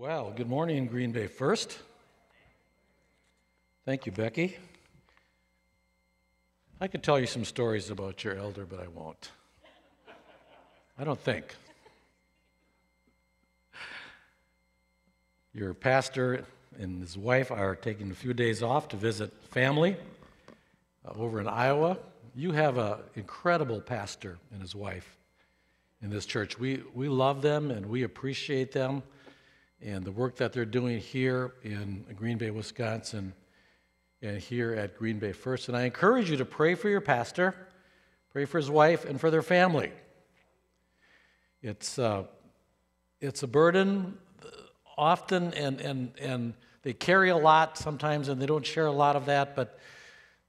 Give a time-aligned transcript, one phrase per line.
[0.00, 1.78] Well, good morning, Green Bay First.
[3.84, 4.56] Thank you, Becky.
[6.80, 9.30] I could tell you some stories about your elder, but I won't.
[10.98, 11.54] I don't think.
[15.52, 16.46] Your pastor
[16.78, 19.98] and his wife are taking a few days off to visit family
[21.04, 21.98] uh, over in Iowa.
[22.34, 25.18] You have an incredible pastor and his wife
[26.00, 26.58] in this church.
[26.58, 29.02] We, we love them and we appreciate them
[29.82, 33.32] and the work that they're doing here in Green Bay, Wisconsin,
[34.22, 35.68] and here at Green Bay First.
[35.68, 37.54] And I encourage you to pray for your pastor,
[38.32, 39.90] pray for his wife, and for their family.
[41.62, 42.24] It's, uh,
[43.20, 44.18] it's a burden
[44.96, 49.16] often, and, and, and they carry a lot sometimes, and they don't share a lot
[49.16, 49.78] of that, but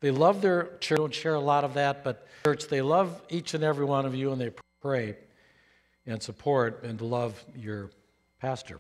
[0.02, 3.54] they love their church, don't share a lot of that, but church, they love each
[3.54, 5.16] and every one of you, and they pray
[6.06, 7.92] and support and love your
[8.40, 8.80] pastor.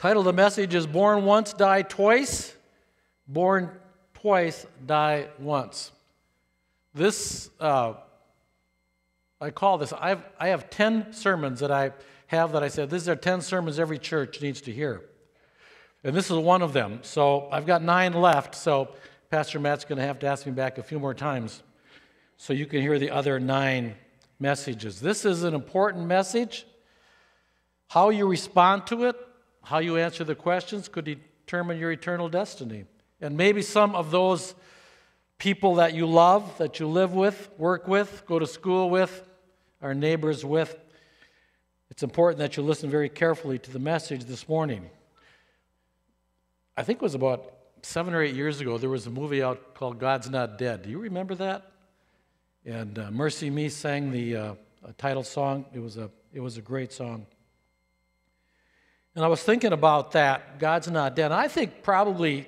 [0.00, 2.56] Title of the message is Born Once, Die Twice.
[3.28, 3.70] Born
[4.14, 5.92] Twice, Die Once.
[6.94, 7.92] This, uh,
[9.42, 11.92] I call this, I've, I have 10 sermons that I
[12.28, 15.02] have that I said, these are 10 sermons every church needs to hear.
[16.02, 17.00] And this is one of them.
[17.02, 18.54] So I've got nine left.
[18.54, 18.94] So
[19.28, 21.62] Pastor Matt's going to have to ask me back a few more times
[22.38, 23.96] so you can hear the other nine
[24.38, 24.98] messages.
[24.98, 26.66] This is an important message.
[27.88, 29.26] How you respond to it
[29.62, 32.84] how you answer the questions could determine your eternal destiny.
[33.20, 34.54] And maybe some of those
[35.38, 39.28] people that you love, that you live with, work with, go to school with,
[39.82, 40.76] are neighbors with,
[41.90, 44.88] it's important that you listen very carefully to the message this morning.
[46.76, 49.74] I think it was about seven or eight years ago, there was a movie out
[49.74, 50.82] called God's Not Dead.
[50.82, 51.72] Do you remember that?
[52.64, 54.54] And uh, MercyMe sang the uh,
[54.98, 55.64] title song.
[55.72, 57.26] It was, a, it was a great song.
[59.14, 60.58] And I was thinking about that.
[60.58, 61.32] God's not dead.
[61.32, 62.46] I think probably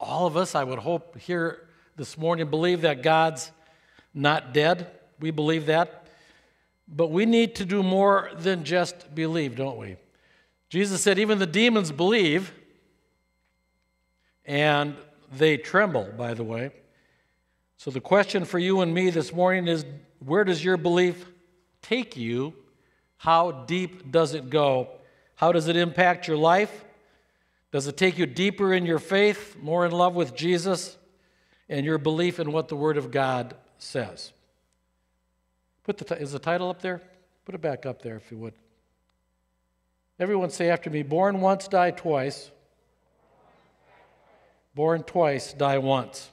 [0.00, 3.52] all of us, I would hope, here this morning believe that God's
[4.12, 4.90] not dead.
[5.20, 6.06] We believe that.
[6.88, 9.96] But we need to do more than just believe, don't we?
[10.68, 12.52] Jesus said, even the demons believe,
[14.44, 14.96] and
[15.32, 16.70] they tremble, by the way.
[17.76, 19.84] So the question for you and me this morning is
[20.18, 21.26] where does your belief
[21.80, 22.54] take you?
[23.18, 24.88] How deep does it go?
[25.42, 26.84] How does it impact your life?
[27.72, 30.96] Does it take you deeper in your faith, more in love with Jesus,
[31.68, 34.32] and your belief in what the Word of God says?
[35.82, 37.02] Put the, is the title up there?
[37.44, 38.54] Put it back up there if you would.
[40.20, 42.52] Everyone say after me born once, die twice.
[44.76, 46.30] Born twice, die once.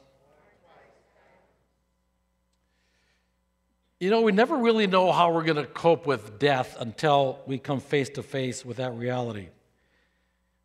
[3.99, 7.57] You know, we never really know how we're going to cope with death until we
[7.57, 9.49] come face to face with that reality.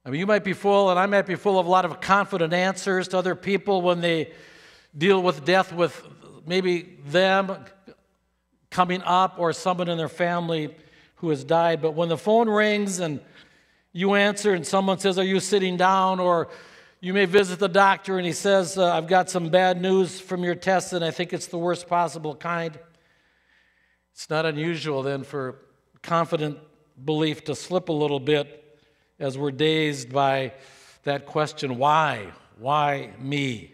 [0.06, 2.00] I mean, you might be full, and I might be full of a lot of
[2.00, 4.30] confident answers to other people when they
[4.96, 6.00] deal with death with
[6.46, 7.56] maybe them
[8.70, 10.72] coming up or someone in their family
[11.16, 11.82] who has died.
[11.82, 13.20] But when the phone rings and
[13.92, 16.20] you answer and someone says, Are you sitting down?
[16.20, 16.50] Or
[17.00, 20.44] you may visit the doctor and he says, uh, I've got some bad news from
[20.44, 22.78] your test and I think it's the worst possible kind.
[24.14, 25.56] It's not unusual then for
[26.00, 26.58] confident
[27.04, 28.78] belief to slip a little bit
[29.18, 30.52] as we're dazed by
[31.02, 32.28] that question why?
[32.58, 33.72] Why me?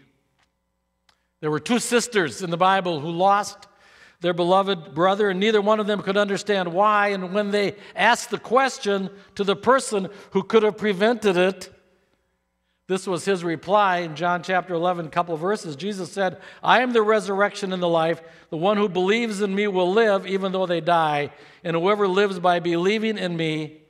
[1.41, 3.67] There were two sisters in the Bible who lost
[4.21, 7.09] their beloved brother, and neither one of them could understand why.
[7.09, 11.71] And when they asked the question to the person who could have prevented it,
[12.91, 15.77] this was his reply in John chapter 11, a couple verses.
[15.77, 18.21] Jesus said, I am the resurrection and the life.
[18.51, 21.31] The one who believes in me will live even though they die,
[21.63, 23.83] and whoever lives by believing in me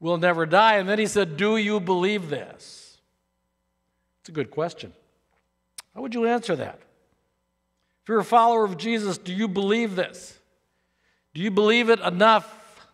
[0.00, 0.78] will never die.
[0.78, 2.98] And then he said, Do you believe this?
[4.22, 4.92] It's a good question.
[5.94, 6.80] How would you answer that?
[8.02, 10.36] If you're a follower of Jesus, do you believe this?
[11.32, 12.88] Do you believe it enough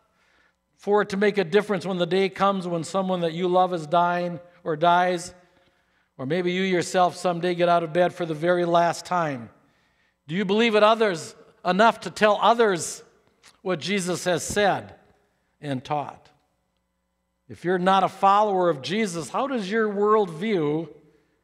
[0.76, 3.72] for it to make a difference when the day comes when someone that you love
[3.72, 5.32] is dying or dies?
[6.18, 9.50] Or maybe you yourself someday get out of bed for the very last time.
[10.26, 11.34] Do you believe it others
[11.64, 13.02] enough to tell others
[13.62, 14.96] what Jesus has said
[15.60, 16.28] and taught?
[17.48, 20.88] If you're not a follower of Jesus, how does your worldview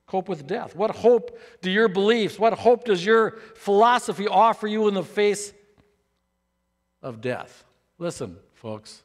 [0.06, 0.76] cope with death?
[0.76, 5.54] What hope do your beliefs, what hope does your philosophy offer you in the face
[7.00, 7.64] of death?
[7.98, 9.02] Listen, folks,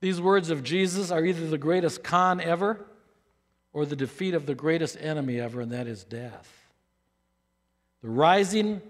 [0.00, 2.84] these words of Jesus are either the greatest con ever
[3.74, 6.50] or the defeat of the greatest enemy ever, and that is death.
[8.02, 8.80] The rising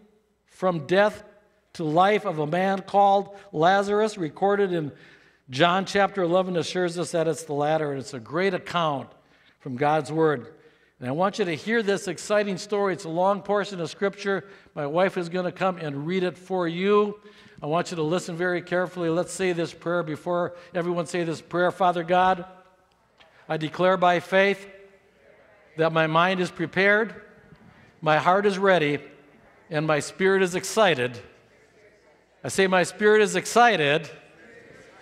[0.44, 1.24] from death
[1.72, 4.92] to life of a man called Lazarus, recorded in
[5.50, 9.08] John chapter 11 assures us that it's the latter, and it's a great account
[9.58, 10.54] from God's Word.
[11.00, 12.92] And I want you to hear this exciting story.
[12.92, 14.44] It's a long portion of Scripture.
[14.74, 17.18] My wife is going to come and read it for you.
[17.62, 19.08] I want you to listen very carefully.
[19.08, 21.70] Let's say this prayer before everyone say this prayer.
[21.70, 22.44] Father God,
[23.48, 24.66] I declare by faith
[25.76, 27.22] that my mind is prepared,
[28.00, 28.98] my heart is ready,
[29.70, 31.18] and my spirit is excited.
[32.42, 34.10] I say, My spirit is excited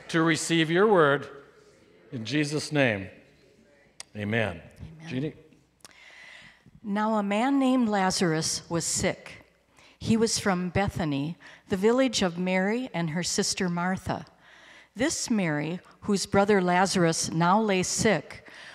[0.08, 1.28] to receive your word.
[2.12, 3.08] In Jesus' name,
[4.16, 4.60] amen.
[4.60, 5.08] amen.
[5.08, 5.34] Jeannie?
[6.84, 9.46] Now, a man named Lazarus was sick.
[9.98, 11.36] He was from Bethany,
[11.68, 14.26] the village of Mary and her sister Martha.
[14.94, 18.41] This Mary, whose brother Lazarus now lay sick,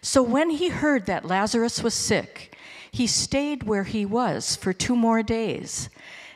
[0.00, 2.56] So when he heard that Lazarus was sick,
[2.90, 5.88] he stayed where he was for two more days.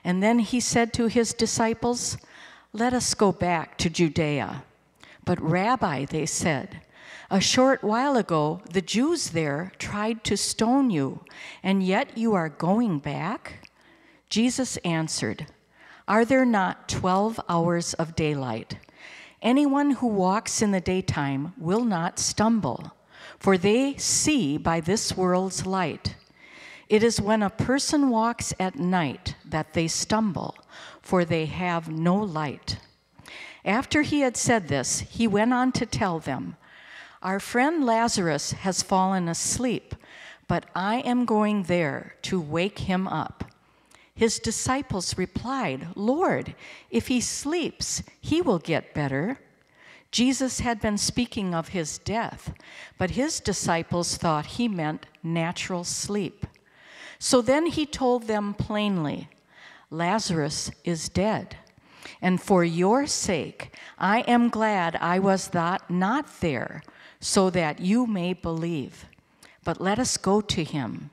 [0.05, 2.19] And then he said to his disciples,
[2.73, 4.65] Let us go back to Judea.
[5.25, 6.81] But, Rabbi, they said,
[7.33, 11.21] a short while ago the Jews there tried to stone you,
[11.63, 13.69] and yet you are going back?
[14.29, 15.47] Jesus answered,
[16.09, 18.79] Are there not twelve hours of daylight?
[19.43, 22.93] Anyone who walks in the daytime will not stumble,
[23.41, 26.15] for they see by this world's light.
[26.89, 30.57] It is when a person walks at night that they stumble,
[31.01, 32.77] for they have no light.
[33.65, 36.57] After he had said this, he went on to tell them,
[37.23, 39.95] Our friend Lazarus has fallen asleep,
[40.47, 43.45] but I am going there to wake him up.
[44.15, 46.55] His disciples replied, Lord,
[46.91, 49.39] if he sleeps, he will get better.
[50.11, 52.53] Jesus had been speaking of his death,
[52.99, 56.47] but his disciples thought he meant natural sleep.
[57.19, 59.29] So then he told them plainly
[59.91, 61.57] Lazarus is dead.
[62.23, 66.83] And for your sake, I am glad I was not, not there,
[67.21, 69.07] so that you may believe.
[69.65, 71.11] But let us go to him.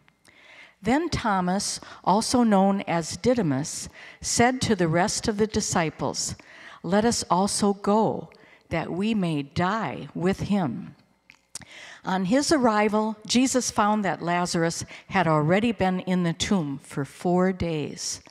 [0.81, 3.89] Then Thomas, also known as Didymus,
[4.21, 6.35] said to the rest of the disciples,
[6.83, 8.29] Let us also go,
[8.69, 10.95] that we may die with him.
[12.05, 17.51] On his arrival, Jesus found that Lazarus had already been in the tomb for four
[17.51, 18.21] days.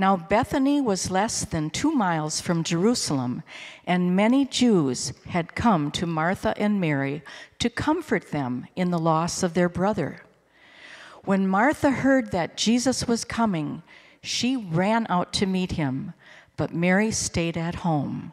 [0.00, 3.42] Now, Bethany was less than two miles from Jerusalem,
[3.84, 7.22] and many Jews had come to Martha and Mary
[7.58, 10.22] to comfort them in the loss of their brother.
[11.24, 13.82] When Martha heard that Jesus was coming,
[14.22, 16.12] she ran out to meet him,
[16.56, 18.32] but Mary stayed at home.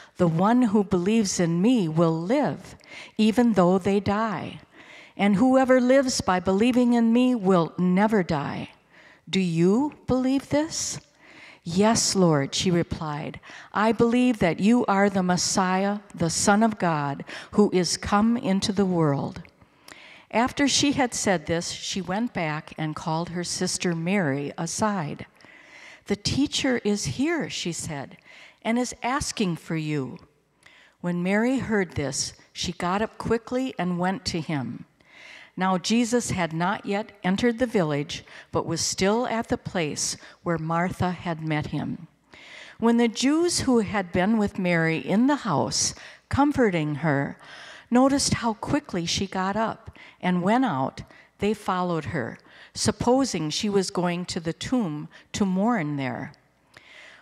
[0.17, 2.75] The one who believes in me will live,
[3.17, 4.59] even though they die.
[5.17, 8.69] And whoever lives by believing in me will never die.
[9.29, 10.99] Do you believe this?
[11.63, 13.39] Yes, Lord, she replied.
[13.71, 18.71] I believe that you are the Messiah, the Son of God, who is come into
[18.71, 19.43] the world.
[20.31, 25.25] After she had said this, she went back and called her sister Mary aside.
[26.05, 28.17] The teacher is here, she said
[28.61, 30.17] and is asking for you.
[31.01, 34.85] When Mary heard this, she got up quickly and went to him.
[35.57, 40.57] Now Jesus had not yet entered the village, but was still at the place where
[40.57, 42.07] Martha had met him.
[42.79, 45.93] When the Jews who had been with Mary in the house,
[46.29, 47.37] comforting her,
[47.91, 51.03] noticed how quickly she got up and went out,
[51.39, 52.39] they followed her,
[52.73, 56.33] supposing she was going to the tomb to mourn there.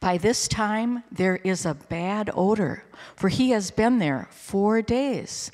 [0.00, 5.52] by this time there is a bad odor, for he has been there four days.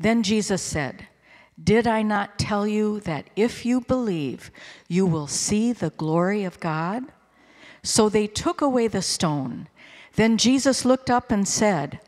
[0.00, 1.06] Then Jesus said,
[1.62, 4.50] Did I not tell you that if you believe,
[4.88, 7.04] you will see the glory of God?
[7.82, 9.68] So they took away the stone.
[10.14, 12.00] Then Jesus looked up and said,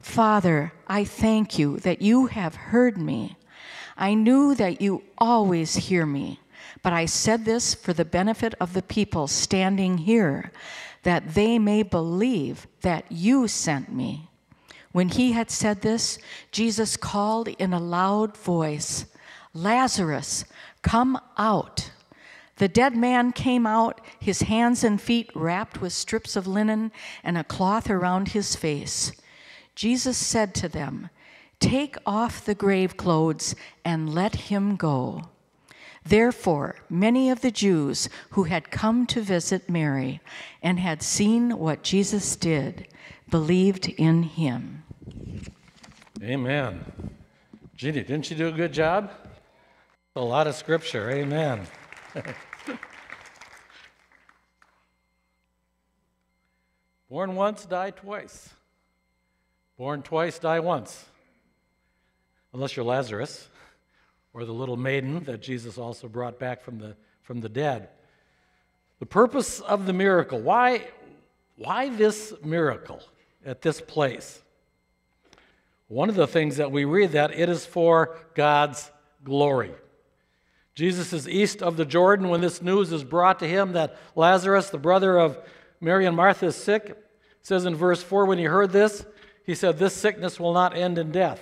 [0.00, 3.36] Father, I thank you that you have heard me.
[3.96, 6.40] I knew that you always hear me,
[6.82, 10.52] but I said this for the benefit of the people standing here,
[11.02, 14.28] that they may believe that you sent me.
[14.92, 16.18] When he had said this,
[16.50, 19.06] Jesus called in a loud voice,
[19.54, 20.44] Lazarus,
[20.82, 21.90] come out.
[22.56, 26.90] The dead man came out, his hands and feet wrapped with strips of linen
[27.22, 29.12] and a cloth around his face.
[29.74, 31.10] Jesus said to them,
[31.60, 35.22] Take off the grave clothes and let him go.
[36.08, 40.22] Therefore, many of the Jews who had come to visit Mary
[40.62, 42.88] and had seen what Jesus did
[43.28, 44.84] believed in him.
[46.22, 46.80] Amen.
[47.76, 49.12] Jeannie, didn't you do a good job?
[50.16, 51.10] A lot of scripture.
[51.10, 51.66] Amen.
[57.10, 58.48] Born once, die twice.
[59.76, 61.04] Born twice, die once.
[62.54, 63.50] Unless you're Lazarus
[64.38, 67.88] or the little maiden that Jesus also brought back from the, from the dead.
[69.00, 70.40] The purpose of the miracle.
[70.40, 70.86] Why,
[71.56, 73.02] why this miracle
[73.44, 74.40] at this place?
[75.88, 78.88] One of the things that we read that it is for God's
[79.24, 79.72] glory.
[80.76, 84.70] Jesus is east of the Jordan when this news is brought to him that Lazarus,
[84.70, 85.36] the brother of
[85.80, 86.90] Mary and Martha, is sick.
[86.90, 87.06] It
[87.42, 89.04] says in verse 4 when he heard this,
[89.44, 91.40] he said, This sickness will not end in death.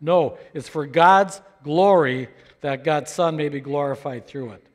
[0.00, 2.28] No, it's for God's glory
[2.60, 4.66] that God's Son may be glorified through it.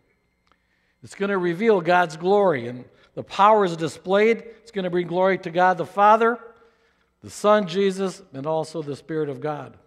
[1.04, 4.44] It's going to reveal God's glory, and the power is displayed.
[4.62, 6.40] It's going to bring glory to God the Father,
[7.22, 9.78] the Son Jesus, and also the Spirit of God.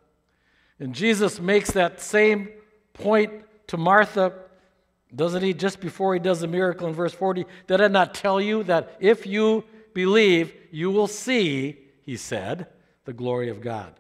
[0.79, 2.49] And Jesus makes that same
[2.93, 3.33] point
[3.67, 4.33] to Martha,
[5.15, 7.47] doesn't he, just before he does the miracle in verse 40?
[7.67, 11.79] Did I not tell you that if you believe, you will see
[12.09, 12.69] he said,
[13.05, 13.93] the glory of God.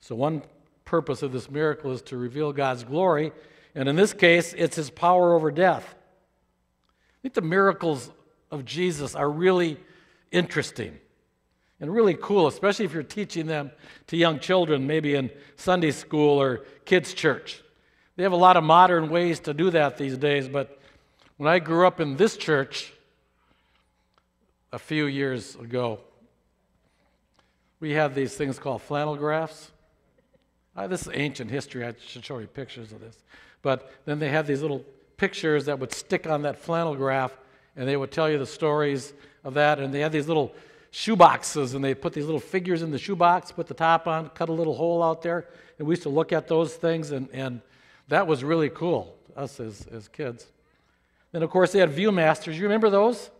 [0.00, 0.40] So, one
[0.84, 3.32] purpose of this miracle is to reveal God's glory,
[3.74, 5.94] and in this case, it's his power over death.
[5.94, 8.10] I think the miracles
[8.50, 9.78] of Jesus are really
[10.30, 10.98] interesting
[11.80, 13.70] and really cool, especially if you're teaching them
[14.06, 17.62] to young children, maybe in Sunday school or kids' church.
[18.16, 20.78] They have a lot of modern ways to do that these days, but
[21.36, 22.92] when I grew up in this church
[24.72, 26.00] a few years ago,
[27.80, 29.72] we had these things called flannel graphs.
[30.76, 31.84] Uh, this is ancient history.
[31.84, 33.16] I should show you pictures of this.
[33.62, 34.84] But then they had these little
[35.16, 37.36] pictures that would stick on that flannel graph,
[37.76, 39.12] and they would tell you the stories
[39.44, 39.78] of that.
[39.78, 40.54] And they had these little
[40.90, 44.28] shoe boxes, and they put these little figures in the shoebox, put the top on,
[44.30, 45.48] cut a little hole out there.
[45.78, 47.60] And we used to look at those things, and, and
[48.08, 50.46] that was really cool, us as, as kids.
[51.32, 52.54] Then, of course, they had Viewmasters.
[52.54, 53.30] You remember those?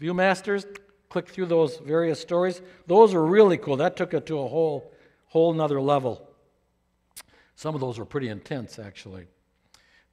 [0.00, 0.64] Viewmasters?
[1.10, 2.62] click through those various stories.
[2.86, 3.76] Those were really cool.
[3.76, 4.90] That took it to a whole,
[5.26, 6.26] whole nother level.
[7.60, 9.26] Some of those were pretty intense, actually.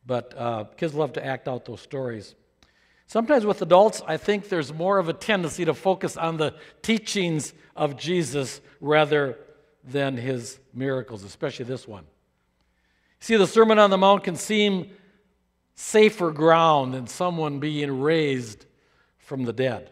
[0.06, 2.36] But uh, kids love to act out those stories.
[3.06, 7.54] Sometimes with adults, I think there's more of a tendency to focus on the teachings
[7.74, 9.38] of Jesus rather
[9.82, 12.04] than his miracles, especially this one.
[13.22, 14.90] See, the Sermon on the Mount can seem
[15.74, 18.66] safer ground than someone being raised
[19.20, 19.90] from the dead.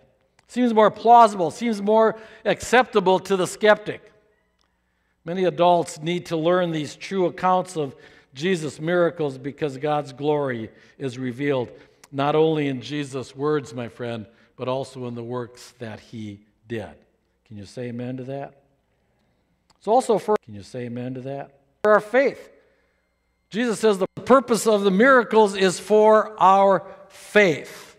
[0.50, 4.12] Seems more plausible, seems more acceptable to the skeptic.
[5.26, 7.96] Many adults need to learn these true accounts of
[8.36, 11.70] Jesus' miracles because God's glory is revealed
[12.12, 16.94] not only in Jesus' words, my friend, but also in the works that he did.
[17.48, 18.62] Can you say amen to that?
[19.78, 21.60] It's also for, can you say amen to that?
[21.84, 22.52] For our faith.
[23.50, 27.95] Jesus says the purpose of the miracles is for our faith.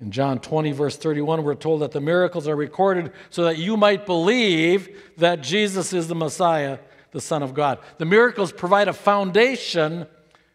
[0.00, 3.76] In John 20, verse 31, we're told that the miracles are recorded so that you
[3.76, 6.78] might believe that Jesus is the Messiah,
[7.12, 7.78] the Son of God.
[7.96, 10.06] The miracles provide a foundation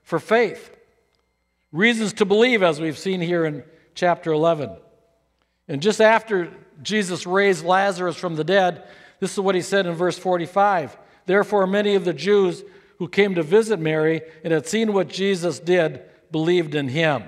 [0.03, 0.75] for faith.
[1.71, 3.63] Reasons to believe, as we've seen here in
[3.95, 4.75] chapter 11.
[5.67, 8.83] And just after Jesus raised Lazarus from the dead,
[9.19, 10.97] this is what he said in verse 45.
[11.25, 12.63] Therefore, many of the Jews
[12.99, 17.23] who came to visit Mary and had seen what Jesus did believed in him.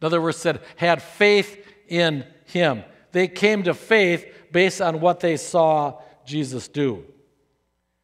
[0.00, 2.84] In other words, said, had faith in him.
[3.12, 7.04] They came to faith based on what they saw Jesus do.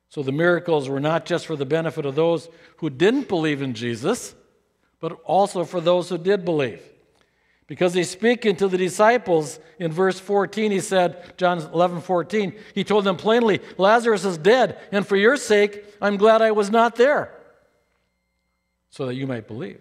[0.08, 2.48] So the miracles were not just for the benefit of those
[2.78, 4.34] who didn't believe in Jesus,
[5.00, 6.80] but also for those who did believe.
[7.66, 12.84] Because he's speaking to the disciples in verse 14, he said, John 11, 14, he
[12.84, 16.96] told them plainly, Lazarus is dead, and for your sake, I'm glad I was not
[16.96, 17.34] there,
[18.90, 19.80] so that you might believe.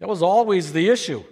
[0.00, 1.24] That was always the issue.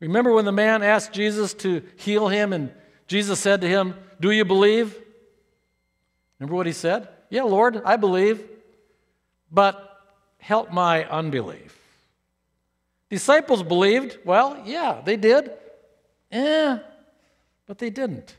[0.00, 2.72] Remember when the man asked Jesus to heal him, and
[3.06, 4.96] Jesus said to him, Do you believe?
[6.38, 7.08] Remember what he said?
[7.28, 8.42] Yeah, Lord, I believe,
[9.52, 10.00] but
[10.38, 11.76] help my unbelief.
[13.10, 14.18] Disciples believed.
[14.24, 15.50] Well, yeah, they did.
[16.32, 16.78] Yeah,
[17.66, 18.36] but they didn't.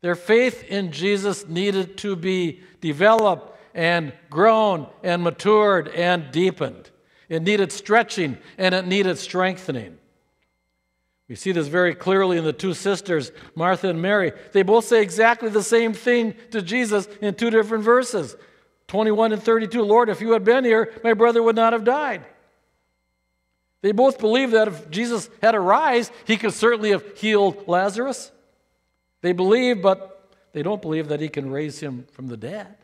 [0.00, 6.90] Their faith in Jesus needed to be developed and grown and matured and deepened.
[7.32, 9.96] It needed stretching and it needed strengthening.
[11.30, 14.32] We see this very clearly in the two sisters, Martha and Mary.
[14.52, 18.36] They both say exactly the same thing to Jesus in two different verses
[18.88, 19.82] 21 and 32.
[19.82, 22.22] Lord, if you had been here, my brother would not have died.
[23.80, 28.30] They both believe that if Jesus had arisen, he could certainly have healed Lazarus.
[29.22, 32.76] They believe, but they don't believe that he can raise him from the dead.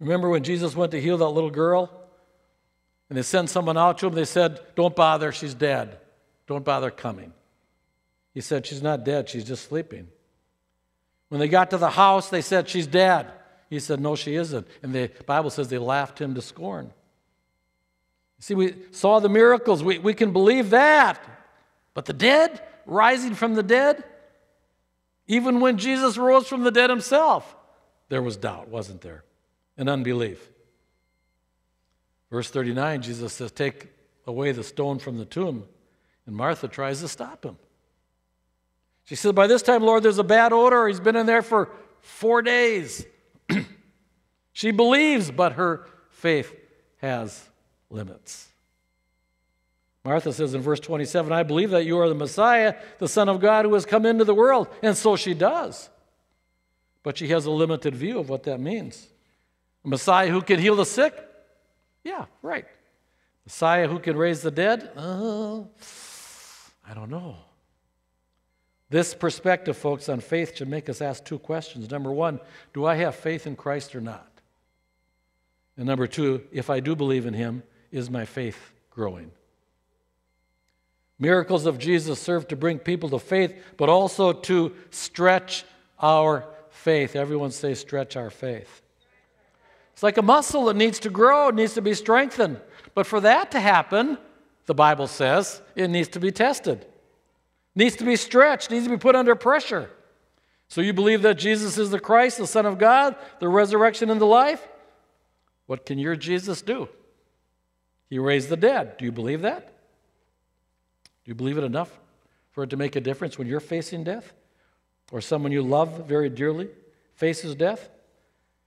[0.00, 1.90] Remember when Jesus went to heal that little girl?
[3.08, 4.14] And they sent someone out to him.
[4.14, 5.98] They said, Don't bother, she's dead.
[6.46, 7.32] Don't bother coming.
[8.32, 10.08] He said, She's not dead, she's just sleeping.
[11.28, 13.30] When they got to the house, they said, She's dead.
[13.70, 14.66] He said, No, she isn't.
[14.82, 16.92] And the Bible says they laughed him to scorn.
[18.40, 19.82] See, we saw the miracles.
[19.82, 21.20] We, we can believe that.
[21.94, 24.04] But the dead, rising from the dead,
[25.26, 27.56] even when Jesus rose from the dead himself,
[28.08, 29.24] there was doubt, wasn't there?
[29.76, 30.50] And unbelief.
[32.30, 33.88] Verse 39, Jesus says, Take
[34.26, 35.64] away the stone from the tomb.
[36.26, 37.56] And Martha tries to stop him.
[39.04, 40.88] She says, By this time, Lord, there's a bad odor.
[40.88, 43.04] He's been in there for four days.
[44.52, 46.54] she believes, but her faith
[46.98, 47.48] has
[47.90, 48.48] limits.
[50.04, 53.40] Martha says in verse 27, I believe that you are the Messiah, the Son of
[53.40, 54.68] God who has come into the world.
[54.82, 55.88] And so she does.
[57.02, 59.08] But she has a limited view of what that means.
[59.84, 61.14] A Messiah who can heal the sick?
[62.02, 62.66] Yeah, right.
[63.44, 64.90] Messiah who can raise the dead?
[64.96, 65.60] Uh,
[66.88, 67.36] I don't know.
[68.90, 71.90] This perspective, folks, on faith should make us ask two questions.
[71.90, 72.40] Number one,
[72.72, 74.30] do I have faith in Christ or not?
[75.76, 79.32] And number two, if I do believe in him, is my faith growing?
[81.18, 85.64] Miracles of Jesus serve to bring people to faith, but also to stretch
[86.00, 87.16] our faith.
[87.16, 88.82] Everyone say, stretch our faith.
[89.94, 92.60] It's like a muscle that needs to grow, it needs to be strengthened.
[92.94, 94.18] But for that to happen,
[94.66, 96.84] the Bible says, it needs to be tested,
[97.76, 99.88] needs to be stretched, needs to be put under pressure.
[100.66, 104.20] So you believe that Jesus is the Christ, the Son of God, the resurrection and
[104.20, 104.66] the life?
[105.66, 106.88] What can your Jesus do?
[108.10, 108.96] He raised the dead.
[108.98, 109.68] Do you believe that?
[111.24, 111.96] Do you believe it enough
[112.50, 114.32] for it to make a difference when you're facing death?
[115.12, 116.68] Or someone you love very dearly
[117.14, 117.88] faces death?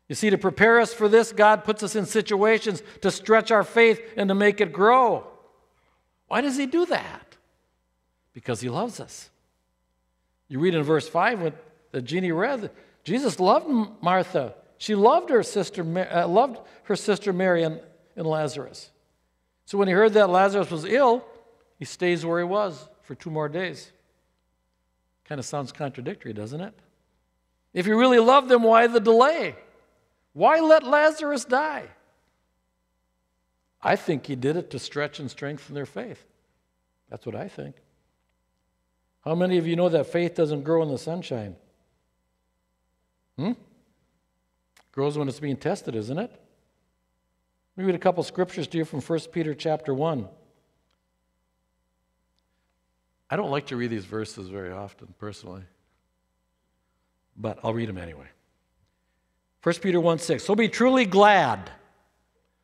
[0.08, 3.64] You see, to prepare us for this, God puts us in situations to stretch our
[3.64, 5.28] faith and to make it grow.
[6.28, 7.36] Why does He do that?
[8.34, 9.30] Because He loves us.
[10.48, 11.54] You read in verse 5
[11.92, 12.72] that Jeannie read,
[13.04, 13.68] Jesus loved
[14.02, 14.56] Martha.
[14.78, 17.82] She loved her sister, uh, loved her sister Mary and,
[18.16, 18.92] and Lazarus.
[19.66, 21.26] So when he heard that Lazarus was ill,
[21.78, 23.92] he stays where he was for two more days.
[25.26, 26.74] Kind of sounds contradictory, doesn't it?
[27.74, 29.56] If you really love them, why the delay?
[30.38, 31.88] Why let Lazarus die?
[33.82, 36.24] I think he did it to stretch and strengthen their faith.
[37.10, 37.76] That's what I think.
[39.26, 41.56] How many of you know that faith doesn't grow in the sunshine?
[43.36, 43.54] Hmm?
[44.92, 46.30] Grows when it's being tested, isn't it?
[46.30, 50.30] Let me read a couple scriptures to you from 1 Peter chapter 1.
[53.32, 55.64] I don't like to read these verses very often, personally,
[57.36, 58.28] but I'll read them anyway.
[59.64, 60.44] 1 Peter 1 6.
[60.44, 61.72] So be truly glad.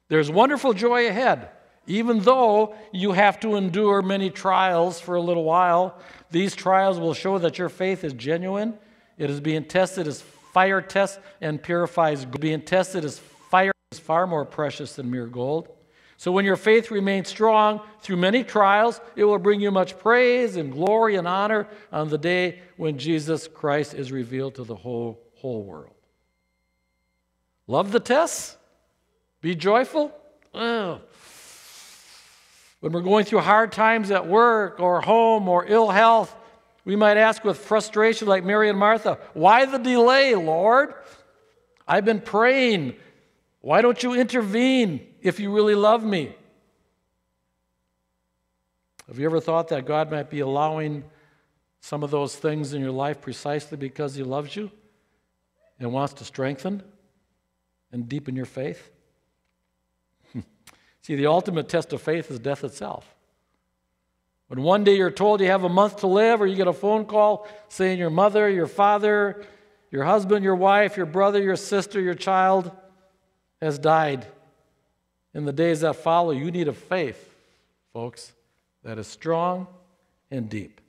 [0.09, 1.49] There's wonderful joy ahead.
[1.85, 5.99] Even though you have to endure many trials for a little while,
[6.31, 8.75] these trials will show that your faith is genuine.
[9.17, 12.25] It is being tested as fire tests and purifies.
[12.25, 15.69] Being tested as fire is far more precious than mere gold.
[16.17, 20.55] So when your faith remains strong through many trials, it will bring you much praise
[20.55, 25.19] and glory and honor on the day when Jesus Christ is revealed to the whole,
[25.35, 25.92] whole world.
[27.67, 28.57] Love the tests?
[29.41, 30.13] Be joyful?
[30.53, 30.99] Ugh.
[32.79, 36.35] When we're going through hard times at work or home or ill health,
[36.85, 40.93] we might ask with frustration, like Mary and Martha, Why the delay, Lord?
[41.87, 42.95] I've been praying.
[43.61, 46.35] Why don't you intervene if you really love me?
[49.07, 51.03] Have you ever thought that God might be allowing
[51.79, 54.71] some of those things in your life precisely because He loves you
[55.79, 56.83] and wants to strengthen
[57.93, 58.89] and deepen your faith?
[61.01, 63.15] See, the ultimate test of faith is death itself.
[64.47, 66.73] When one day you're told you have a month to live, or you get a
[66.73, 69.45] phone call saying your mother, your father,
[69.89, 72.71] your husband, your wife, your brother, your sister, your child
[73.61, 74.27] has died.
[75.33, 77.33] In the days that follow, you need a faith,
[77.93, 78.33] folks,
[78.83, 79.67] that is strong
[80.29, 80.81] and deep.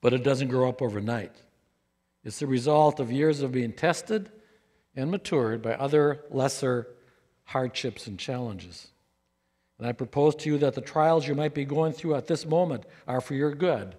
[0.00, 1.32] But it doesn't grow up overnight.
[2.24, 4.30] It's the result of years of being tested
[4.96, 6.88] and matured by other lesser
[7.44, 8.88] hardships and challenges.
[9.78, 12.46] And I propose to you that the trials you might be going through at this
[12.46, 13.94] moment are for your good,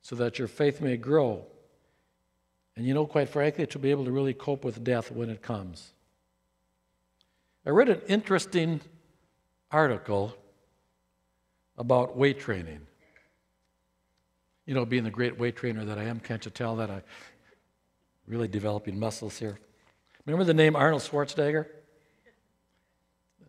[0.00, 1.44] so that your faith may grow.
[2.76, 5.42] And you know, quite frankly, to be able to really cope with death when it
[5.42, 5.92] comes.
[7.66, 8.80] I read an interesting
[9.70, 10.34] article
[11.76, 12.80] about weight training.
[14.64, 17.02] You know, being the great weight trainer that I am, can't you tell that I'm
[18.26, 19.58] really developing muscles here?
[20.26, 21.66] Remember the name Arnold Schwarzenegger?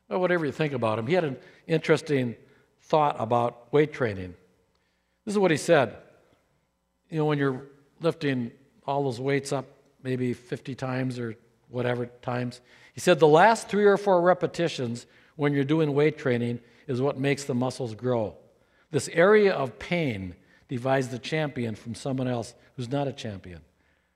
[0.09, 2.35] Well, whatever you think about him, he had an interesting
[2.81, 4.35] thought about weight training.
[5.25, 5.97] This is what he said.
[7.09, 7.65] You know, when you're
[7.99, 8.51] lifting
[8.85, 9.65] all those weights up,
[10.03, 11.35] maybe 50 times or
[11.69, 12.61] whatever times,
[12.93, 17.17] he said the last three or four repetitions when you're doing weight training is what
[17.17, 18.35] makes the muscles grow.
[18.91, 20.35] This area of pain
[20.69, 23.61] divides the champion from someone else who's not a champion.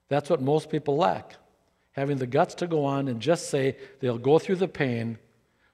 [0.08, 1.36] That's what most people lack
[1.94, 5.18] having the guts to go on and just say they'll go through the pain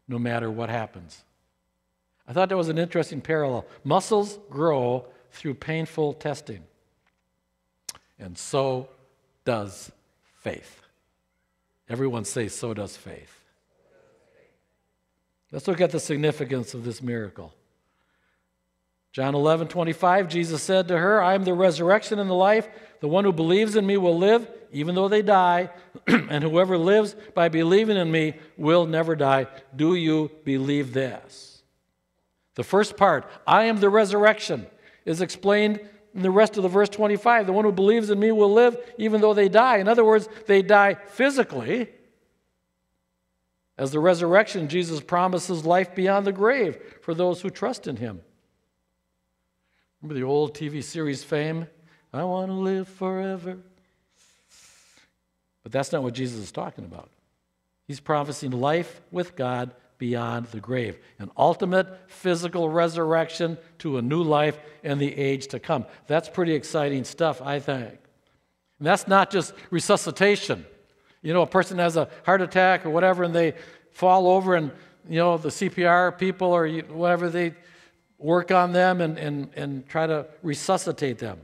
[0.07, 1.23] no matter what happens.
[2.27, 3.65] I thought that was an interesting parallel.
[3.83, 6.63] Muscles grow through painful testing,
[8.19, 8.89] and so
[9.45, 9.91] does
[10.39, 10.81] faith.
[11.89, 13.33] Everyone say, so does faith.
[15.51, 17.53] Let's look at the significance of this miracle.
[19.13, 22.67] John 11, 25, Jesus said to her, I am the resurrection and the life.
[22.99, 25.69] The one who believes in me will live even though they die,
[26.07, 29.47] and whoever lives by believing in me will never die.
[29.75, 31.61] Do you believe this?
[32.55, 34.67] The first part, I am the resurrection,
[35.05, 35.79] is explained
[36.13, 37.45] in the rest of the verse 25.
[37.45, 39.77] The one who believes in me will live even though they die.
[39.77, 41.89] In other words, they die physically.
[43.77, 48.21] As the resurrection, Jesus promises life beyond the grave for those who trust in him.
[50.01, 51.67] Remember the old TV series Fame?
[52.17, 53.57] I want to live forever.
[55.63, 57.09] But that's not what Jesus is talking about.
[57.87, 64.21] He's prophesying life with God beyond the grave, an ultimate physical resurrection to a new
[64.21, 65.85] life in the age to come.
[66.05, 67.91] That's pretty exciting stuff, I think.
[68.79, 70.65] And that's not just resuscitation.
[71.21, 73.55] You know, a person has a heart attack or whatever, and they
[73.91, 74.71] fall over, and,
[75.09, 77.55] you know, the CPR people or whatever, they
[78.19, 81.39] work on them and, and, and try to resuscitate them.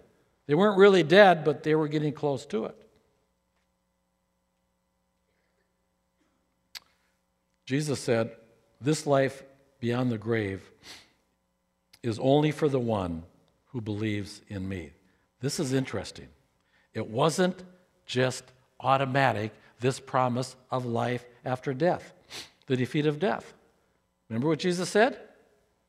[0.53, 2.75] They weren't really dead, but they were getting close to it.
[7.65, 8.35] Jesus said,
[8.79, 9.41] This life
[9.79, 10.61] beyond the grave
[12.03, 13.23] is only for the one
[13.71, 14.91] who believes in me.
[15.41, 16.27] This is interesting.
[16.93, 17.63] It wasn't
[18.05, 18.43] just
[18.79, 22.13] automatic, this promise of life after death,
[22.67, 23.55] the defeat of death.
[24.29, 25.17] Remember what Jesus said?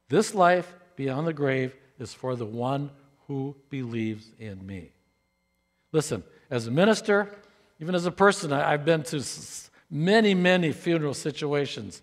[0.09, 2.91] This life beyond the grave is for the one
[3.27, 4.91] who believes in me.
[5.93, 7.31] Listen, as a minister,
[7.81, 9.25] even as a person, I've been to
[9.91, 12.03] many, many funeral situations.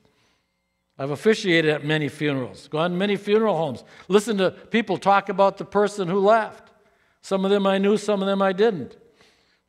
[0.97, 5.57] I've officiated at many funerals, gone to many funeral homes, listened to people talk about
[5.57, 6.69] the person who left.
[7.21, 8.97] Some of them I knew, some of them I didn't.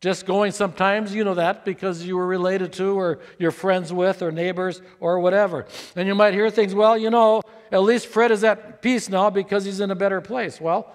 [0.00, 4.20] Just going sometimes, you know that because you were related to or you're friends with
[4.20, 5.66] or neighbors or whatever.
[5.94, 9.30] And you might hear things, well, you know, at least Fred is at peace now
[9.30, 10.60] because he's in a better place.
[10.60, 10.92] Well,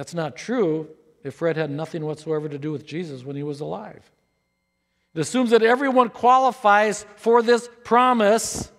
[0.00, 0.88] that's not true
[1.22, 4.10] if Fred had nothing whatsoever to do with Jesus when he was alive.
[5.14, 8.72] It assumes that everyone qualifies for this promise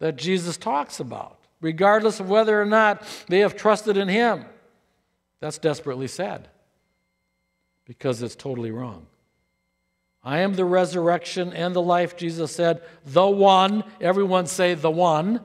[0.00, 4.46] that Jesus talks about, regardless of whether or not they have trusted in him.
[5.38, 6.48] That's desperately sad
[7.84, 9.06] because it's totally wrong.
[10.24, 12.82] I am the resurrection and the life, Jesus said.
[13.04, 15.44] The one, everyone say the one.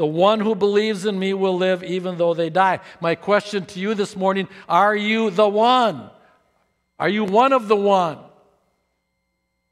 [0.00, 2.80] The one who believes in me will live even though they die.
[3.02, 6.08] My question to you this morning are you the one?
[6.98, 8.16] Are you one of the one?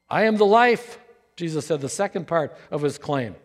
[0.07, 0.99] I am the life,
[1.35, 3.37] Jesus said, the second part of his claim.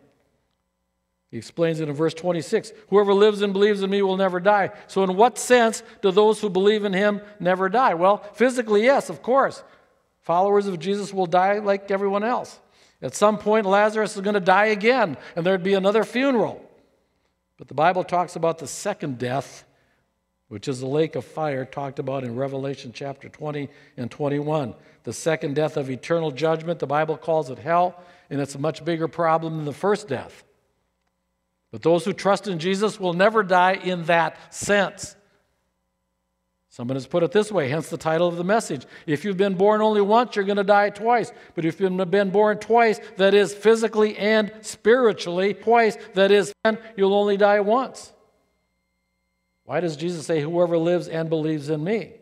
[1.31, 4.71] He explains it in verse 26 Whoever lives and believes in me will never die.
[4.87, 7.95] So, in what sense do those who believe in him never die?
[7.95, 9.65] Well, physically, yes, of course.
[10.21, 12.61] Followers of Jesus will die like everyone else.
[13.01, 16.61] At some point, Lazarus is going to die again, and there'd be another funeral.
[17.57, 19.65] But the Bible talks about the second death,
[20.49, 24.75] which is the lake of fire, talked about in Revelation chapter 20 and 21.
[25.05, 28.85] The second death of eternal judgment, the Bible calls it hell, and it's a much
[28.85, 30.45] bigger problem than the first death.
[31.71, 35.17] But those who trust in Jesus will never die in that sense.
[36.75, 38.85] Someone has put it this way, hence the title of the message.
[39.07, 41.33] If you've been born only once, you're going to die twice.
[41.55, 46.79] But if you've been born twice, that is physically and spiritually, twice, that is, then
[46.97, 48.13] you'll only die once.
[49.63, 52.15] Why does Jesus say, Whoever lives and believes in me?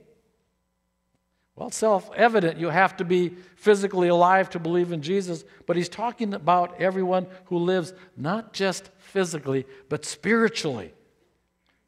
[1.56, 5.88] Well, self evident, you have to be physically alive to believe in Jesus, but he's
[5.88, 10.92] talking about everyone who lives not just physically, but spiritually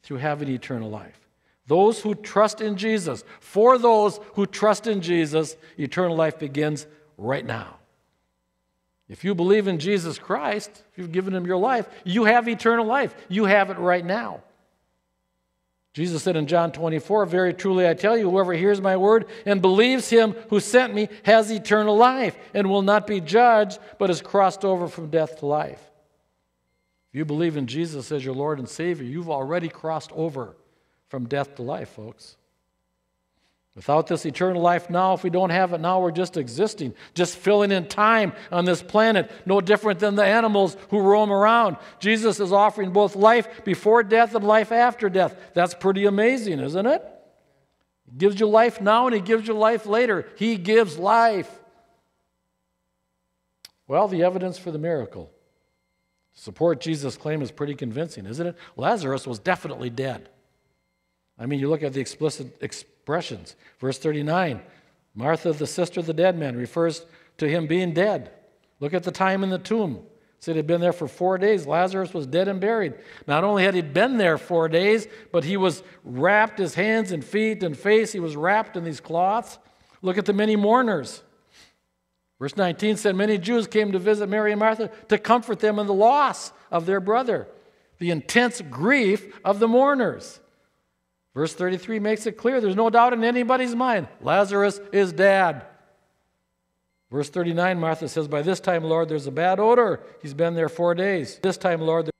[0.02, 1.23] through having eternal life.
[1.66, 7.44] Those who trust in Jesus, for those who trust in Jesus, eternal life begins right
[7.44, 7.78] now.
[9.08, 12.86] If you believe in Jesus Christ, if you've given him your life, you have eternal
[12.86, 13.14] life.
[13.28, 14.42] You have it right now.
[15.92, 19.62] Jesus said in John 24, Very truly I tell you, whoever hears my word and
[19.62, 24.20] believes him who sent me has eternal life and will not be judged, but is
[24.20, 25.80] crossed over from death to life.
[27.10, 30.56] If you believe in Jesus as your Lord and Savior, you've already crossed over
[31.14, 32.36] from death to life, folks.
[33.76, 37.36] Without this eternal life now, if we don't have it now, we're just existing, just
[37.36, 41.76] filling in time on this planet, no different than the animals who roam around.
[42.00, 45.36] Jesus is offering both life before death and life after death.
[45.54, 47.04] That's pretty amazing, isn't it?
[48.10, 50.26] He gives you life now and He gives you life later.
[50.34, 51.60] He gives life.
[53.86, 55.30] Well, the evidence for the miracle
[56.32, 58.56] support Jesus' claim is pretty convincing, isn't it?
[58.76, 60.30] Lazarus was definitely dead.
[61.38, 63.56] I mean, you look at the explicit expressions.
[63.78, 64.62] Verse 39
[65.16, 67.06] Martha, the sister of the dead man, refers
[67.38, 68.32] to him being dead.
[68.80, 70.04] Look at the time in the tomb.
[70.40, 71.66] said he'd been there for four days.
[71.66, 72.94] Lazarus was dead and buried.
[73.26, 77.24] Not only had he been there four days, but he was wrapped his hands and
[77.24, 78.12] feet and face.
[78.12, 79.58] He was wrapped in these cloths.
[80.02, 81.22] Look at the many mourners.
[82.40, 85.86] Verse 19 said, Many Jews came to visit Mary and Martha to comfort them in
[85.86, 87.48] the loss of their brother,
[87.98, 90.40] the intense grief of the mourners.
[91.34, 95.66] Verse 33 makes it clear there's no doubt in anybody's mind Lazarus is dead.
[97.10, 100.00] Verse 39, Martha says, By this time, Lord, there's a bad odor.
[100.20, 101.38] He's been there four days.
[101.42, 102.10] This time, Lord,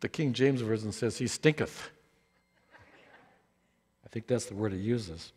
[0.00, 1.90] the King James Version says, He stinketh.
[4.04, 5.32] I think that's the word it uses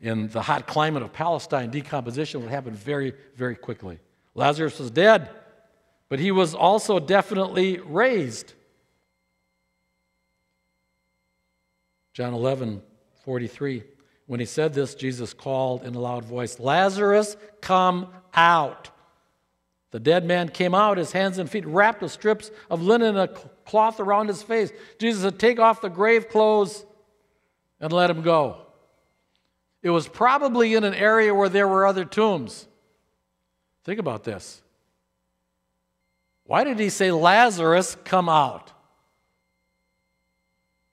[0.00, 3.98] in the hot climate of Palestine, decomposition would happen very, very quickly.
[4.34, 5.30] Lazarus was dead,
[6.08, 8.54] but he was also definitely raised.
[12.12, 12.82] John 11,
[13.24, 13.84] 43.
[14.26, 18.90] When he said this, Jesus called in a loud voice, Lazarus, come out.
[19.90, 23.18] The dead man came out, his hands and feet wrapped with strips of linen and
[23.18, 23.28] a
[23.64, 24.70] cloth around his face.
[24.98, 26.84] Jesus said, Take off the grave clothes
[27.80, 28.66] and let him go.
[29.82, 32.68] It was probably in an area where there were other tombs.
[33.84, 34.62] Think about this.
[36.44, 38.72] Why did he say, Lazarus, come out?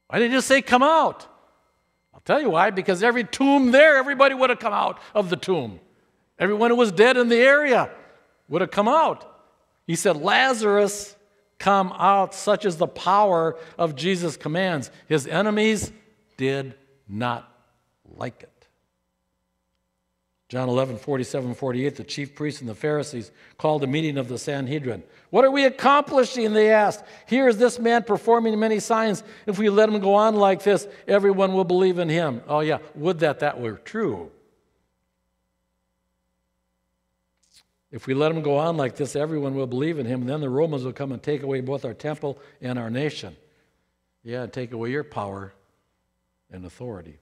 [0.08, 1.28] Why did he just say, come out?
[2.14, 2.70] I'll tell you why.
[2.72, 5.80] Because every tomb there, everybody would have come out of the tomb.
[6.40, 7.90] Everyone who was dead in the area
[8.48, 9.26] would have come out.
[9.86, 11.16] He said, Lazarus,
[11.60, 12.34] come out.
[12.34, 14.92] Such is the power of Jesus' commands.
[15.08, 15.92] His enemies
[16.38, 16.76] did
[17.08, 17.52] not
[18.06, 18.57] like it.
[20.50, 24.38] John 11, 47, 48, the chief priests and the Pharisees called a meeting of the
[24.38, 25.04] Sanhedrin.
[25.30, 26.54] What are we accomplishing?
[26.54, 27.04] They asked.
[27.28, 29.24] Here is this man performing many signs.
[29.46, 32.42] If we let him go on like this, everyone will believe in him.
[32.48, 34.32] Oh, yeah, would that that were true.
[37.92, 40.40] If we let him go on like this, everyone will believe in him, and then
[40.40, 43.36] the Romans will come and take away both our temple and our nation.
[44.24, 45.54] Yeah, take away your power
[46.52, 47.20] and authority.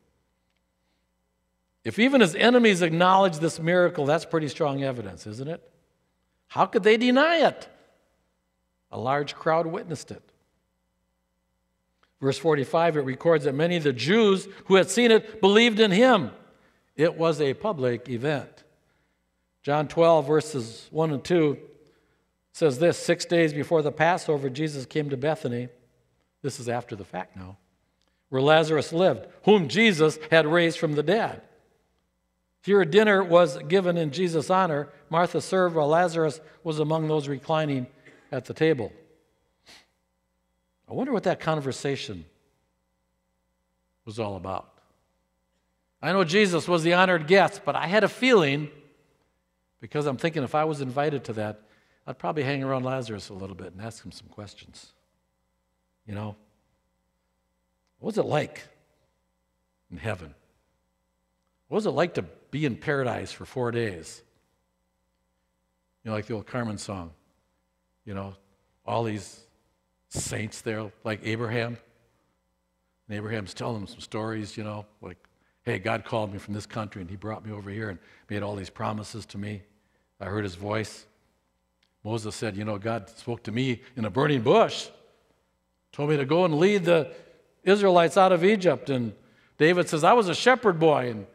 [1.85, 5.61] If even his enemies acknowledge this miracle, that's pretty strong evidence, isn't it?
[6.47, 7.69] How could they deny it?
[8.91, 10.23] A large crowd witnessed it.
[12.19, 15.91] Verse 45, it records that many of the Jews who had seen it believed in
[15.91, 16.31] him.
[16.95, 18.63] It was a public event.
[19.61, 21.57] John 12, verses 1 and 2
[22.51, 25.67] says this Six days before the Passover, Jesus came to Bethany.
[26.41, 27.57] This is after the fact now,
[28.29, 31.41] where Lazarus lived, whom Jesus had raised from the dead.
[32.65, 34.89] Here, a dinner was given in Jesus' honor.
[35.11, 37.85] Martha served while Lazarus was among those reclining
[38.31, 38.91] at the table.
[40.89, 42.25] I wonder what that conversation
[44.03, 44.79] was all about.
[46.01, 48.71] I know Jesus was the honored guest, but I had a feeling,
[49.79, 51.61] because I'm thinking if I was invited to that,
[52.07, 54.91] I'd probably hang around Lazarus a little bit and ask him some questions.
[56.07, 56.35] You know,
[57.99, 58.63] what was it like
[59.91, 60.33] in heaven?
[61.67, 64.21] What was it like to be in paradise for four days?
[66.01, 67.11] You know, like the old Carmen song.
[68.05, 68.33] You know,
[68.85, 69.41] all these
[70.07, 71.77] saints there, like Abraham.
[73.09, 75.17] And Abraham's telling them some stories, you know, like,
[75.63, 78.41] hey, God called me from this country and he brought me over here and made
[78.41, 79.61] all these promises to me.
[80.21, 81.05] I heard his voice.
[82.05, 84.87] Moses said, you know, God spoke to me in a burning bush,
[85.91, 87.11] told me to go and lead the
[87.65, 88.89] Israelites out of Egypt.
[88.89, 89.11] And
[89.57, 91.27] David says, I was a shepherd boy and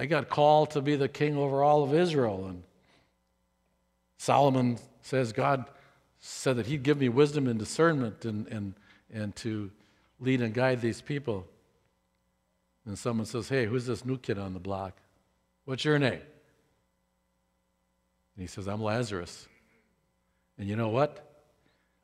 [0.00, 2.46] I got called to be the king over all of Israel.
[2.46, 2.62] And
[4.16, 5.66] Solomon says, God
[6.20, 8.72] said that he'd give me wisdom and discernment and, and,
[9.12, 9.70] and to
[10.18, 11.46] lead and guide these people.
[12.86, 14.96] And someone says, Hey, who's this new kid on the block?
[15.66, 16.12] What's your name?
[16.12, 16.22] And
[18.38, 19.48] he says, I'm Lazarus.
[20.56, 21.44] And you know what?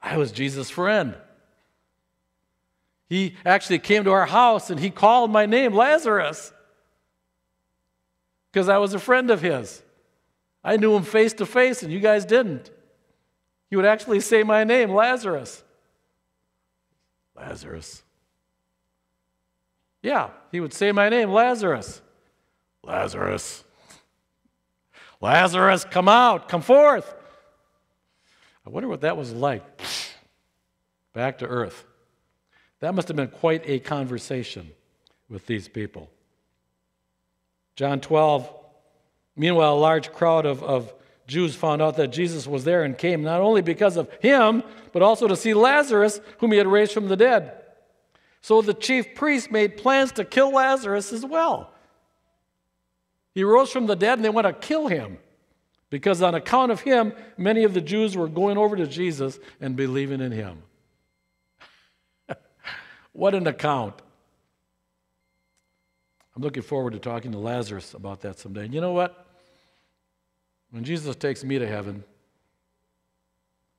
[0.03, 1.17] I was Jesus' friend.
[3.09, 6.53] He actually came to our house and he called my name, Lazarus,
[8.57, 9.83] because I was a friend of his.
[10.65, 12.71] I knew him face to face, and you guys didn't.
[13.69, 15.63] He would actually say my name, Lazarus.
[17.35, 18.03] Lazarus.
[20.03, 22.01] Yeah, he would say my name, Lazarus.
[22.83, 23.63] Lazarus.
[25.21, 27.15] Lazarus, come out, come forth.
[28.67, 29.83] I wonder what that was like.
[31.13, 31.85] Back to earth.
[32.81, 34.71] That must have been quite a conversation
[35.29, 36.09] with these people.
[37.77, 38.51] John 12.
[39.37, 40.93] Meanwhile, a large crowd of, of
[41.27, 44.63] Jews found out that Jesus was there and came not only because of him,
[44.93, 47.53] but also to see Lazarus, whom he had raised from the dead.
[48.41, 51.73] So the chief priest made plans to kill Lazarus as well.
[53.35, 55.19] He rose from the dead and they want to kill him
[55.91, 59.77] because, on account of him, many of the Jews were going over to Jesus and
[59.77, 60.63] believing in him.
[63.13, 64.01] what an account.
[66.37, 68.67] I'm looking forward to talking to Lazarus about that someday.
[68.67, 69.27] And you know what?
[70.71, 72.05] When Jesus takes me to heaven,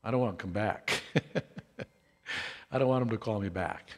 [0.04, 1.04] I don't want to come back.
[2.72, 3.92] I don't want him to call me back.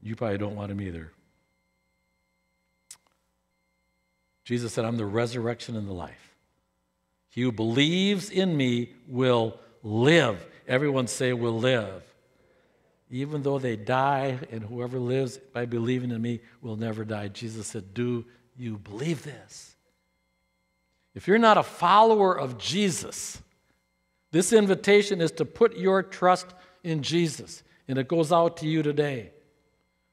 [0.00, 1.12] You probably don't want him either.
[4.44, 6.34] Jesus said, I'm the resurrection and the life.
[7.28, 10.46] He who believes in me will live.
[10.66, 12.02] Everyone say, will live.
[13.10, 17.28] Even though they die, and whoever lives by believing in me will never die.
[17.28, 18.24] Jesus said, Do
[18.56, 19.76] you believe this?
[21.14, 23.40] If you're not a follower of Jesus,
[24.32, 26.46] this invitation is to put your trust
[26.82, 29.30] in Jesus, and it goes out to you today.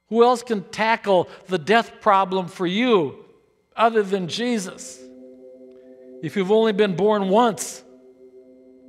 [0.10, 3.26] Who else can tackle the death problem for you
[3.76, 5.02] other than Jesus?
[6.22, 7.84] If you've only been born once,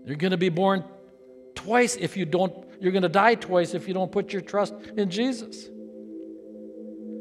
[0.05, 0.85] you're going to be born
[1.55, 4.75] twice if you don't, you're going to die twice if you don't put your trust
[4.97, 5.69] in Jesus.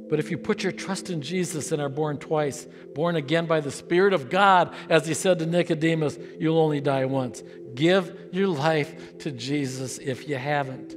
[0.09, 3.61] But if you put your trust in Jesus and are born twice, born again by
[3.61, 7.43] the Spirit of God, as he said to Nicodemus, you'll only die once.
[7.75, 10.95] Give your life to Jesus if you haven't.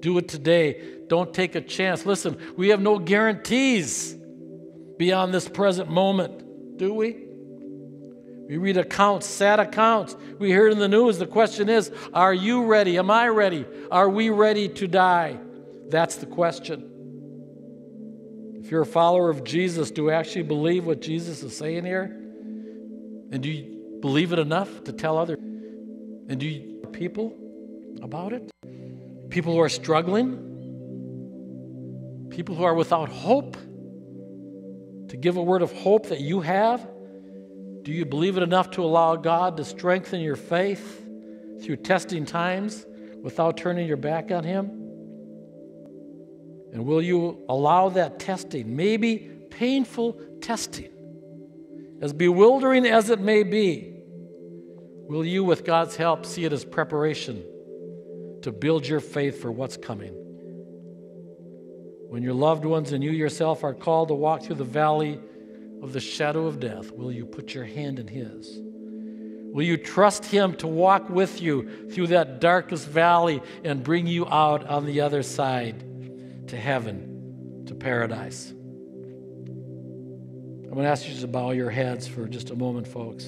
[0.00, 0.98] Do it today.
[1.08, 2.04] Don't take a chance.
[2.04, 4.14] Listen, we have no guarantees
[4.98, 7.25] beyond this present moment, do we?
[8.48, 10.16] We read accounts, sad accounts.
[10.38, 11.18] We hear in the news.
[11.18, 12.98] The question is Are you ready?
[12.98, 13.66] Am I ready?
[13.90, 15.38] Are we ready to die?
[15.88, 16.92] That's the question.
[18.62, 22.04] If you're a follower of Jesus, do you actually believe what Jesus is saying here?
[23.30, 25.36] And do you believe it enough to tell other
[26.28, 27.36] and do you people
[28.02, 28.50] about it?
[29.30, 30.42] People who are struggling?
[32.30, 33.56] People who are without hope?
[35.08, 36.86] To give a word of hope that you have?
[37.86, 41.06] Do you believe it enough to allow God to strengthen your faith
[41.62, 42.84] through testing times
[43.22, 44.64] without turning your back on Him?
[46.72, 50.90] And will you allow that testing, maybe painful testing,
[52.00, 53.94] as bewildering as it may be,
[55.08, 57.44] will you, with God's help, see it as preparation
[58.42, 60.12] to build your faith for what's coming.
[62.08, 65.20] When your loved ones and you yourself are called to walk through the valley
[65.82, 68.58] of the shadow of death, will you put your hand in His?
[68.60, 74.26] Will you trust Him to walk with you through that darkest valley and bring you
[74.26, 78.50] out on the other side to heaven, to paradise?
[80.76, 83.24] I'm going to ask you to bow your heads for just a moment, folks.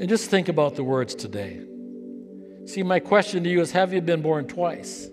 [0.00, 1.60] And just think about the words today.
[2.64, 5.10] See, my question to you is Have you been born twice?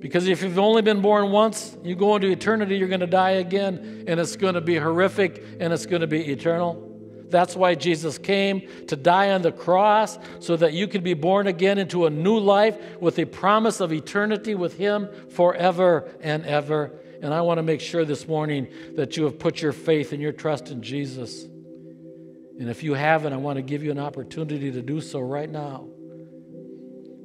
[0.00, 3.32] Because if you've only been born once, you go into eternity, you're going to die
[3.32, 6.86] again, and it's going to be horrific and it's going to be eternal.
[7.28, 11.46] That's why Jesus came to die on the cross so that you could be born
[11.46, 16.92] again into a new life with a promise of eternity with Him forever and ever.
[17.22, 20.20] And I want to make sure this morning that you have put your faith and
[20.20, 21.44] your trust in Jesus.
[21.44, 25.48] And if you haven't, I want to give you an opportunity to do so right
[25.48, 25.86] now.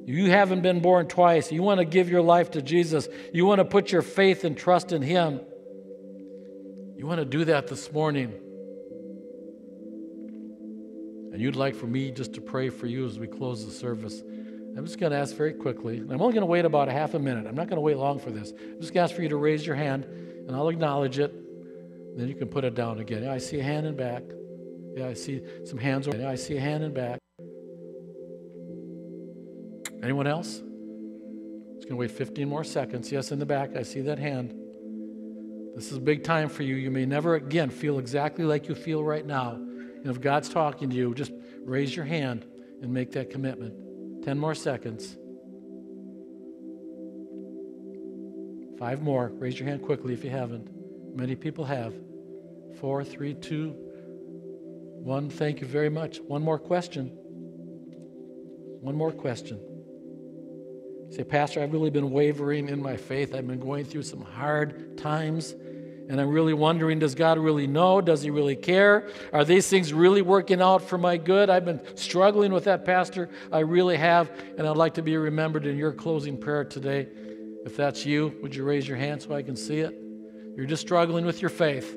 [0.06, 1.50] You haven't been born twice.
[1.50, 3.08] You want to give your life to Jesus.
[3.34, 5.40] You want to put your faith and trust in Him.
[6.96, 8.32] You want to do that this morning.
[11.32, 14.22] And you'd like for me just to pray for you as we close the service.
[14.76, 15.98] I'm just going to ask very quickly.
[15.98, 17.44] I'm only going to wait about a half a minute.
[17.44, 18.52] I'm not going to wait long for this.
[18.52, 21.34] I'm just going to ask for you to raise your hand, and I'll acknowledge it.
[22.16, 23.24] Then you can put it down again.
[23.24, 24.22] Yeah, I see a hand in back.
[24.96, 26.06] Yeah, I see some hands.
[26.06, 27.18] Yeah, I see a hand in back.
[30.02, 30.62] Anyone else?
[31.76, 33.10] Just going to wait 15 more seconds.
[33.10, 34.54] Yes, in the back, I see that hand.
[35.74, 36.74] This is a big time for you.
[36.74, 39.52] You may never again feel exactly like you feel right now.
[39.52, 41.32] And if God's talking to you, just
[41.64, 42.46] raise your hand
[42.80, 44.24] and make that commitment.
[44.24, 45.16] 10 more seconds.
[48.78, 49.32] Five more.
[49.34, 50.70] Raise your hand quickly if you haven't.
[51.16, 51.94] Many people have.
[52.80, 53.74] Four, three, two,
[55.02, 55.30] one.
[55.30, 56.20] Thank you very much.
[56.20, 57.08] One more question.
[58.80, 59.60] One more question.
[61.10, 63.34] Say, Pastor, I've really been wavering in my faith.
[63.34, 65.54] I've been going through some hard times.
[66.08, 68.00] And I'm really wondering does God really know?
[68.00, 69.08] Does He really care?
[69.32, 71.50] Are these things really working out for my good?
[71.50, 73.28] I've been struggling with that, Pastor.
[73.50, 74.30] I really have.
[74.56, 77.08] And I'd like to be remembered in your closing prayer today.
[77.64, 80.00] If that's you, would you raise your hand so I can see it?
[80.56, 81.92] You're just struggling with your faith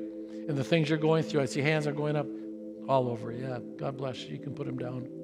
[0.48, 1.42] and the things you're going through.
[1.42, 2.26] I see hands are going up
[2.88, 3.30] all over.
[3.30, 4.32] Yeah, God bless you.
[4.32, 5.19] You can put them down.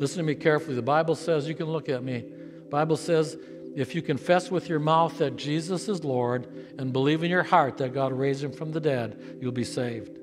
[0.00, 0.74] Listen to me carefully.
[0.74, 2.24] The Bible says, you can look at me.
[2.70, 3.36] Bible says,
[3.76, 7.76] if you confess with your mouth that Jesus is Lord and believe in your heart
[7.76, 10.18] that God raised him from the dead, you'll be saved.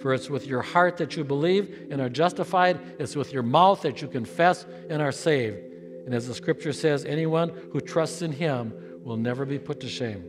[0.00, 3.82] For it's with your heart that you believe and are justified, it's with your mouth
[3.82, 5.58] that you confess and are saved.
[6.04, 9.88] And as the scripture says, anyone who trusts in him will never be put to
[9.88, 10.28] shame.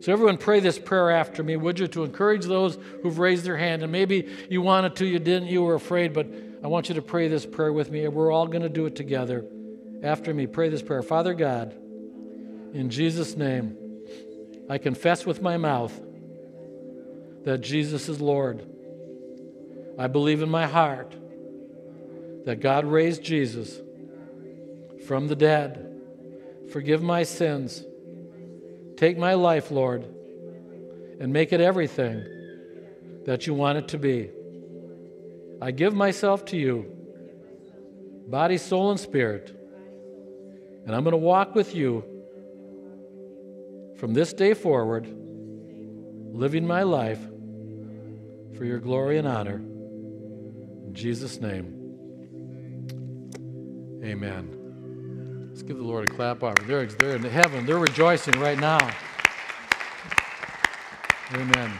[0.00, 3.58] So, everyone, pray this prayer after me, would you, to encourage those who've raised their
[3.58, 3.82] hand.
[3.82, 6.26] And maybe you wanted to, you didn't, you were afraid, but
[6.62, 8.04] I want you to pray this prayer with me.
[8.04, 9.44] And we're all going to do it together.
[10.02, 11.74] After me, pray this prayer Father God,
[12.72, 13.76] in Jesus' name,
[14.68, 15.98] I confess with my mouth
[17.44, 18.64] that Jesus is Lord.
[19.98, 21.14] I believe in my heart
[22.44, 23.78] that God raised Jesus
[25.06, 25.86] from the dead.
[26.72, 27.84] Forgive my sins.
[28.96, 30.04] Take my life, Lord,
[31.20, 32.24] and make it everything
[33.26, 34.30] that you want it to be.
[35.62, 36.86] I give myself to you,
[38.26, 39.54] body, soul, and spirit.
[40.86, 42.02] And I'm going to walk with you
[43.96, 45.06] from this day forward,
[46.32, 47.20] living my life
[48.56, 49.56] for your glory and honor.
[49.56, 51.76] In Jesus' name,
[54.02, 55.50] amen.
[55.50, 56.66] Let's give the Lord a clap offering.
[56.66, 58.78] They're, they're in heaven, they're rejoicing right now.
[61.34, 61.70] Amen.